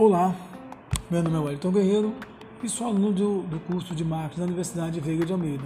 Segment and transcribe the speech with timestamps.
[0.00, 0.32] Olá,
[1.10, 2.14] meu nome é Wellington Guerreiro
[2.62, 5.64] e sou aluno do, do curso de marketing da Universidade Veiga de Almeida.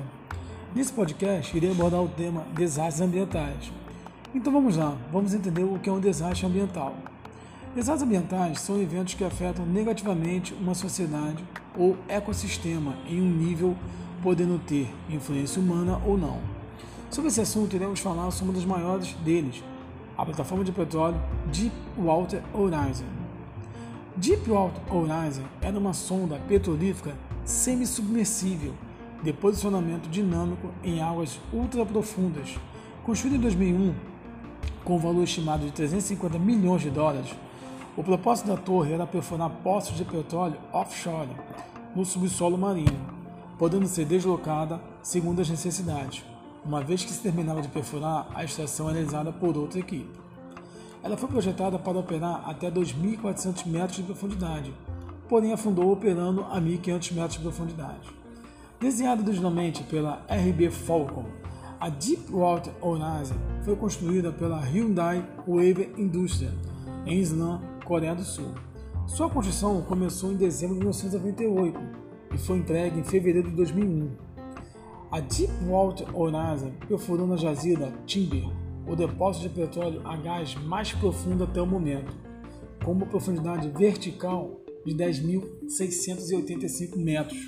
[0.74, 3.70] Nesse podcast, irei abordar o tema desastres ambientais.
[4.34, 6.94] Então vamos lá, vamos entender o que é um desastre ambiental.
[7.74, 11.44] Desastres ambientais são eventos que afetam negativamente uma sociedade
[11.76, 13.76] ou ecossistema em um nível
[14.22, 16.40] podendo ter influência humana ou não.
[17.10, 19.62] Sobre esse assunto, iremos falar sobre uma das maiores deles,
[20.16, 21.20] a plataforma de petróleo
[21.52, 23.21] Deepwater Horizon.
[24.16, 28.74] Deepwater Horizon era uma sonda petrolífera semi-submersível
[29.22, 32.58] de posicionamento dinâmico em águas ultraprofundas,
[33.04, 33.94] construída em 2001
[34.84, 37.34] com um valor estimado de 350 milhões de dólares.
[37.96, 41.30] O propósito da torre era perfurar poços de petróleo offshore
[41.94, 42.98] no subsolo marinho,
[43.58, 46.24] podendo ser deslocada segundo as necessidades.
[46.64, 50.08] Uma vez que se terminava de perfurar, a extração era realizada por outra equipe.
[51.02, 54.72] Ela foi projetada para operar até 2.400 metros de profundidade,
[55.28, 58.10] porém afundou operando a 1.500 metros de profundidade.
[58.78, 61.24] Desenhada originalmente pela RB Falcon,
[61.80, 66.52] a Deepwater Horizon foi construída pela Hyundai Wave Industries
[67.04, 68.54] em Islam, Coreia do Sul.
[69.06, 71.80] Sua construção começou em dezembro de 1998
[72.34, 74.10] e foi entregue em fevereiro de 2001.
[75.10, 78.48] A Deepwater Horizon perfurou na jazida Timber,
[78.86, 82.14] o depósito de petróleo a gás mais profundo até o momento,
[82.84, 87.40] com uma profundidade vertical de 10.685 metros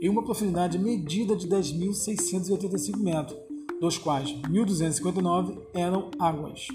[0.00, 3.38] e uma profundidade medida de 10.685 metros,
[3.80, 6.68] dos quais 1.259 eram águas.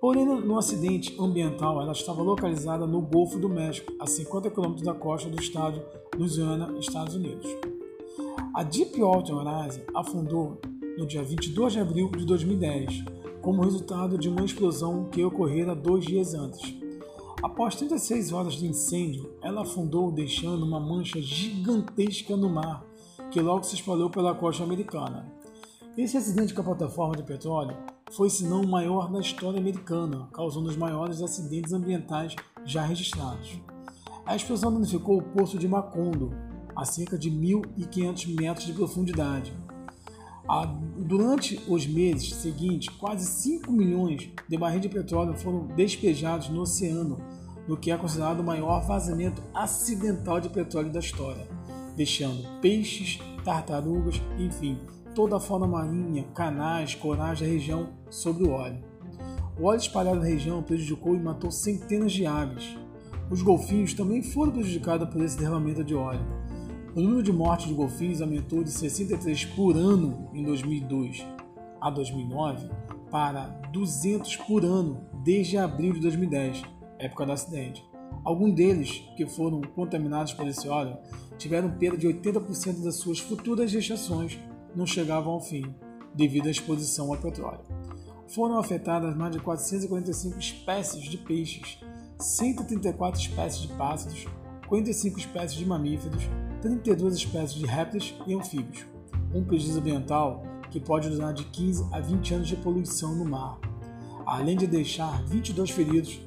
[0.00, 4.92] Porém, no acidente ambiental, ela estava localizada no Golfo do México, a 50 km da
[4.92, 5.82] costa do estado
[6.14, 7.46] Louisiana, Estados Unidos.
[8.54, 10.60] A Deepwater Horizon afundou
[10.96, 13.04] no dia 22 de abril de 2010,
[13.40, 16.74] como resultado de uma explosão que ocorrera dois dias antes.
[17.42, 22.84] Após 36 horas de incêndio, ela afundou, deixando uma mancha gigantesca no mar,
[23.30, 25.30] que logo se espalhou pela costa americana.
[25.96, 27.76] Esse acidente com a plataforma de petróleo
[28.10, 33.58] foi, se não o maior da história americana, causando os maiores acidentes ambientais já registrados.
[34.24, 36.30] A explosão danificou o porto de Macondo,
[36.74, 39.52] a cerca de 1.500 metros de profundidade.
[40.98, 47.18] Durante os meses seguintes, quase 5 milhões de barris de petróleo foram despejados no oceano,
[47.66, 51.48] no que é considerado o maior vazamento acidental de petróleo da história,
[51.96, 54.78] deixando peixes, tartarugas, enfim,
[55.14, 58.82] toda a fauna marinha, canais, corais da região sob o óleo.
[59.58, 62.76] O óleo espalhado na região prejudicou e matou centenas de aves.
[63.30, 66.24] Os golfinhos também foram prejudicados por esse derramamento de óleo.
[66.96, 71.26] O número de mortes de golfinhos aumentou de 63 por ano em 2002
[71.80, 72.70] a 2009
[73.10, 76.62] para 200 por ano desde abril de 2010,
[77.00, 77.84] época do acidente.
[78.22, 80.96] Alguns deles, que foram contaminados por esse óleo,
[81.36, 84.38] tiveram perda de 80% das suas futuras gestações,
[84.72, 85.74] não chegavam ao fim,
[86.14, 87.64] devido à exposição ao petróleo.
[88.28, 91.80] Foram afetadas mais de 445 espécies de peixes,
[92.20, 94.26] 134 espécies de pássaros,
[94.68, 96.22] 45 espécies de mamíferos,
[96.64, 98.86] 32 espécies de répteis e anfíbios.
[99.34, 103.60] Um prejuízo ambiental que pode durar de 15 a 20 anos de poluição no mar,
[104.24, 106.18] além de deixar 22 feridos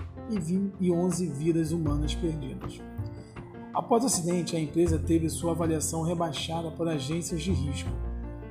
[0.79, 2.79] e 11 vidas humanas perdidas.
[3.73, 7.89] Após o acidente, a empresa teve sua avaliação rebaixada por agências de risco,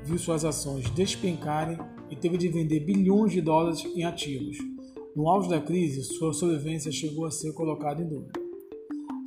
[0.02, 1.78] viu suas ações despencarem
[2.10, 4.58] e teve de vender bilhões de dólares em ativos.
[5.14, 8.32] No auge da crise, sua sobrevivência chegou a ser colocada em dúvida.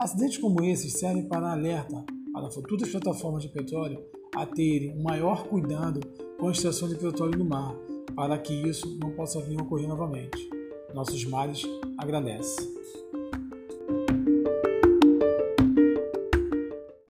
[0.01, 4.03] Acidentes como esses servem para alerta para futuras plataformas de petróleo
[4.35, 5.99] a terem um maior cuidado
[6.37, 7.75] com a extração de petróleo no mar,
[8.15, 10.49] para que isso não possa vir a ocorrer novamente.
[10.93, 11.63] Nossos mares
[11.97, 12.67] agradecem.